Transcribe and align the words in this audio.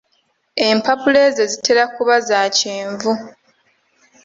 Empapula 0.67 1.19
ezo 1.27 1.43
zitera 1.51 1.83
kuba 1.95 2.15
za 2.27 2.41
kyenvu. 2.57 3.11